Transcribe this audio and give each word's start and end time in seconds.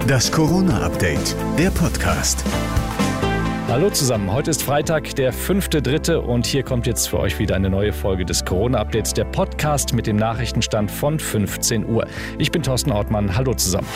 Das 0.00 0.30
Corona-Update, 0.32 1.36
der 1.58 1.70
Podcast. 1.70 2.44
Hallo 3.68 3.90
zusammen, 3.90 4.32
heute 4.32 4.50
ist 4.50 4.62
Freitag, 4.62 5.14
der 5.14 5.32
5.3. 5.32 6.16
und 6.16 6.46
hier 6.46 6.62
kommt 6.62 6.86
jetzt 6.86 7.08
für 7.08 7.18
euch 7.18 7.38
wieder 7.38 7.54
eine 7.56 7.70
neue 7.70 7.92
Folge 7.92 8.24
des 8.24 8.44
Corona-Updates, 8.44 9.14
der 9.14 9.24
Podcast 9.24 9.94
mit 9.94 10.06
dem 10.06 10.16
Nachrichtenstand 10.16 10.90
von 10.90 11.18
15 11.18 11.88
Uhr. 11.88 12.06
Ich 12.38 12.50
bin 12.50 12.62
Thorsten 12.62 12.92
Ortmann, 12.92 13.36
hallo 13.36 13.54
zusammen. 13.54 13.86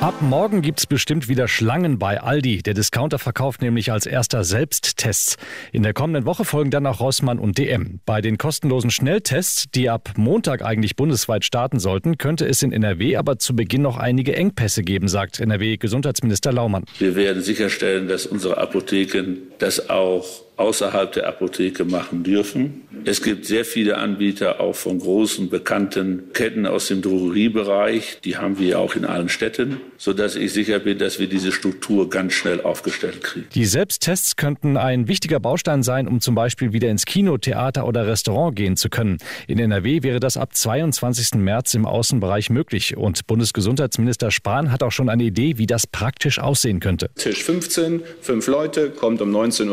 Ab 0.00 0.22
morgen 0.22 0.62
gibt's 0.62 0.86
bestimmt 0.86 1.26
wieder 1.26 1.48
Schlangen 1.48 1.98
bei 1.98 2.20
Aldi. 2.20 2.62
Der 2.62 2.72
Discounter 2.72 3.18
verkauft 3.18 3.62
nämlich 3.62 3.90
als 3.90 4.06
erster 4.06 4.44
Selbsttests. 4.44 5.36
In 5.72 5.82
der 5.82 5.92
kommenden 5.92 6.24
Woche 6.24 6.44
folgen 6.44 6.70
dann 6.70 6.86
auch 6.86 7.00
Rossmann 7.00 7.40
und 7.40 7.58
DM. 7.58 7.98
Bei 8.06 8.20
den 8.20 8.38
kostenlosen 8.38 8.92
Schnelltests, 8.92 9.64
die 9.74 9.90
ab 9.90 10.12
Montag 10.16 10.64
eigentlich 10.64 10.94
bundesweit 10.94 11.44
starten 11.44 11.80
sollten, 11.80 12.16
könnte 12.16 12.46
es 12.46 12.62
in 12.62 12.70
NRW 12.70 13.16
aber 13.16 13.40
zu 13.40 13.56
Beginn 13.56 13.82
noch 13.82 13.96
einige 13.96 14.36
Engpässe 14.36 14.84
geben, 14.84 15.08
sagt 15.08 15.40
NRW-Gesundheitsminister 15.40 16.52
Laumann. 16.52 16.84
Wir 17.00 17.16
werden 17.16 17.42
sicherstellen, 17.42 18.06
dass 18.06 18.24
unsere 18.24 18.58
Apotheken 18.58 19.38
das 19.58 19.90
auch 19.90 20.47
außerhalb 20.58 21.12
der 21.12 21.28
Apotheke 21.28 21.84
machen 21.84 22.24
dürfen. 22.24 22.82
Es 23.04 23.22
gibt 23.22 23.46
sehr 23.46 23.64
viele 23.64 23.96
Anbieter 23.96 24.60
auch 24.60 24.74
von 24.74 24.98
großen 24.98 25.48
bekannten 25.48 26.32
Ketten 26.32 26.66
aus 26.66 26.88
dem 26.88 27.00
Drogeriebereich. 27.00 28.20
Die 28.24 28.36
haben 28.36 28.58
wir 28.58 28.80
auch 28.80 28.96
in 28.96 29.04
allen 29.04 29.28
Städten, 29.28 29.80
sodass 29.96 30.34
ich 30.36 30.52
sicher 30.52 30.80
bin, 30.80 30.98
dass 30.98 31.18
wir 31.20 31.28
diese 31.28 31.52
Struktur 31.52 32.10
ganz 32.10 32.32
schnell 32.32 32.60
aufgestellt 32.60 33.22
kriegen. 33.22 33.46
Die 33.54 33.64
Selbsttests 33.64 34.36
könnten 34.36 34.76
ein 34.76 35.06
wichtiger 35.06 35.38
Baustein 35.38 35.82
sein, 35.82 36.08
um 36.08 36.20
zum 36.20 36.34
Beispiel 36.34 36.72
wieder 36.72 36.88
ins 36.88 37.06
Kino, 37.06 37.38
Theater 37.38 37.86
oder 37.86 38.06
Restaurant 38.06 38.56
gehen 38.56 38.76
zu 38.76 38.88
können. 38.88 39.18
In 39.46 39.58
NRW 39.58 40.02
wäre 40.02 40.18
das 40.18 40.36
ab 40.36 40.56
22. 40.56 41.34
März 41.34 41.74
im 41.74 41.86
Außenbereich 41.86 42.50
möglich. 42.50 42.96
Und 42.96 43.26
Bundesgesundheitsminister 43.28 44.30
Spahn 44.32 44.72
hat 44.72 44.82
auch 44.82 44.92
schon 44.92 45.08
eine 45.08 45.22
Idee, 45.22 45.58
wie 45.58 45.66
das 45.66 45.86
praktisch 45.86 46.40
aussehen 46.40 46.80
könnte. 46.80 47.10
Tisch 47.14 47.44
15, 47.44 48.02
fünf 48.20 48.48
Leute, 48.48 48.90
kommt 48.90 49.22
um 49.22 49.34
19.15 49.34 49.68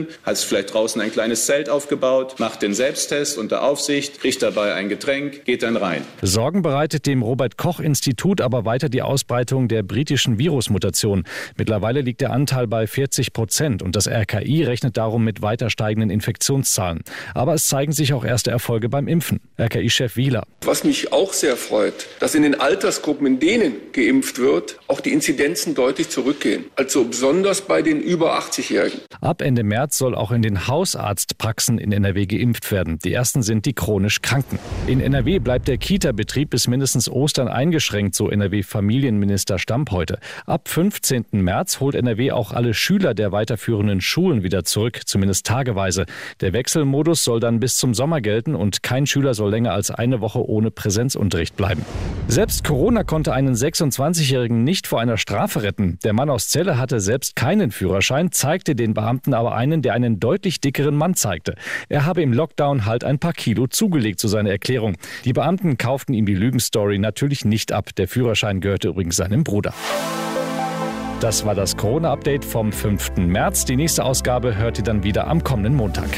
Uhr, 0.00 0.06
hat 0.24 0.38
vielleicht 0.38 0.72
draußen 0.72 1.00
ein 1.00 1.12
kleines 1.12 1.46
Zelt 1.46 1.68
aufgebaut, 1.68 2.36
macht 2.38 2.62
den 2.62 2.74
Selbsttest 2.74 3.38
unter 3.38 3.62
Aufsicht, 3.62 4.20
kriegt 4.20 4.42
dabei 4.42 4.74
ein 4.74 4.88
Getränk, 4.88 5.44
geht 5.44 5.62
dann 5.62 5.76
rein. 5.76 6.02
Sorgen 6.22 6.62
bereitet 6.62 7.06
dem 7.06 7.22
Robert 7.22 7.56
Koch 7.56 7.80
Institut 7.80 8.40
aber 8.40 8.64
weiter 8.64 8.88
die 8.88 9.02
Ausbreitung 9.02 9.68
der 9.68 9.82
britischen 9.82 10.38
Virusmutation. 10.38 11.24
Mittlerweile 11.56 12.00
liegt 12.00 12.20
der 12.20 12.30
Anteil 12.30 12.66
bei 12.66 12.86
40 12.86 13.32
Prozent 13.32 13.82
und 13.82 13.96
das 13.96 14.06
RKI 14.06 14.64
rechnet 14.64 14.96
darum 14.96 15.24
mit 15.24 15.42
weiter 15.42 15.70
steigenden 15.70 16.10
Infektionszahlen. 16.10 17.02
Aber 17.34 17.54
es 17.54 17.66
zeigen 17.66 17.92
sich 17.92 18.12
auch 18.12 18.24
erste 18.24 18.50
Erfolge 18.50 18.88
beim 18.88 19.08
Impfen. 19.08 19.40
RKI-Chef 19.58 20.16
Wieler. 20.16 20.44
Was 20.62 20.84
mich 20.84 21.12
auch 21.12 21.32
sehr 21.32 21.56
freut, 21.56 22.06
dass 22.20 22.34
in 22.34 22.42
den 22.42 22.58
Altersgruppen, 22.60 23.26
in 23.26 23.40
denen 23.40 23.74
geimpft 23.92 24.38
wird, 24.38 24.78
auch 24.86 25.00
die 25.00 25.12
Inzidenzen 25.12 25.74
deutlich 25.74 26.08
zurückgehen. 26.08 26.66
Also 26.76 27.04
besonders 27.04 27.62
bei 27.62 27.82
den 27.82 28.00
über 28.00 28.38
80-Jährigen. 28.38 29.00
Ab 29.20 29.42
Ende 29.42 29.64
März 29.64 29.98
soll 29.98 30.05
auch 30.14 30.30
in 30.30 30.42
den 30.42 30.68
Hausarztpraxen 30.68 31.78
in 31.78 31.92
NRW 31.92 32.26
geimpft 32.26 32.70
werden. 32.70 32.98
Die 32.98 33.12
ersten 33.12 33.42
sind 33.42 33.66
die 33.66 33.72
chronisch 33.72 34.22
Kranken. 34.22 34.58
In 34.86 35.00
NRW 35.00 35.38
bleibt 35.38 35.68
der 35.68 35.78
Kita-Betrieb 35.78 36.50
bis 36.50 36.68
mindestens 36.68 37.08
Ostern 37.08 37.48
eingeschränkt, 37.48 38.14
so 38.14 38.30
NRW-Familienminister 38.30 39.58
Stamp 39.58 39.90
heute. 39.90 40.18
Ab 40.46 40.68
15. 40.68 41.26
März 41.32 41.80
holt 41.80 41.94
NRW 41.94 42.32
auch 42.32 42.52
alle 42.52 42.74
Schüler 42.74 43.14
der 43.14 43.32
weiterführenden 43.32 44.00
Schulen 44.00 44.42
wieder 44.42 44.64
zurück, 44.64 45.00
zumindest 45.06 45.46
tageweise. 45.46 46.06
Der 46.40 46.52
Wechselmodus 46.52 47.24
soll 47.24 47.40
dann 47.40 47.60
bis 47.60 47.76
zum 47.76 47.94
Sommer 47.94 48.20
gelten 48.20 48.54
und 48.54 48.82
kein 48.82 49.06
Schüler 49.06 49.34
soll 49.34 49.50
länger 49.50 49.72
als 49.72 49.90
eine 49.90 50.20
Woche 50.20 50.48
ohne 50.48 50.70
Präsenzunterricht 50.70 51.56
bleiben. 51.56 51.84
Selbst 52.28 52.64
Corona 52.64 53.04
konnte 53.04 53.32
einen 53.32 53.54
26-Jährigen 53.54 54.64
nicht 54.64 54.86
vor 54.86 55.00
einer 55.00 55.16
Strafe 55.16 55.62
retten. 55.62 55.98
Der 56.04 56.12
Mann 56.12 56.28
aus 56.28 56.48
Celle 56.48 56.78
hatte 56.78 57.00
selbst 57.00 57.36
keinen 57.36 57.70
Führerschein, 57.70 58.32
zeigte 58.32 58.74
den 58.74 58.94
Beamten 58.94 59.34
aber 59.34 59.54
einen, 59.54 59.82
der 59.82 59.94
einen 59.96 60.20
deutlich 60.20 60.60
dickeren 60.60 60.94
Mann 60.94 61.14
zeigte. 61.14 61.56
Er 61.88 62.04
habe 62.04 62.22
im 62.22 62.32
Lockdown 62.32 62.84
halt 62.84 63.02
ein 63.02 63.18
paar 63.18 63.32
Kilo 63.32 63.66
zugelegt, 63.66 64.20
so 64.20 64.28
seine 64.28 64.50
Erklärung. 64.50 64.96
Die 65.24 65.32
Beamten 65.32 65.78
kauften 65.78 66.14
ihm 66.14 66.26
die 66.26 66.34
Lügenstory 66.34 66.98
natürlich 66.98 67.44
nicht 67.44 67.72
ab. 67.72 67.94
Der 67.96 68.06
Führerschein 68.06 68.60
gehörte 68.60 68.88
übrigens 68.88 69.16
seinem 69.16 69.42
Bruder. 69.42 69.74
Das 71.20 71.46
war 71.46 71.54
das 71.54 71.78
Corona-Update 71.78 72.44
vom 72.44 72.72
5. 72.72 73.16
März. 73.16 73.64
Die 73.64 73.76
nächste 73.76 74.04
Ausgabe 74.04 74.56
hört 74.56 74.78
ihr 74.78 74.84
dann 74.84 75.02
wieder 75.02 75.26
am 75.26 75.42
kommenden 75.42 75.74
Montag. 75.74 76.10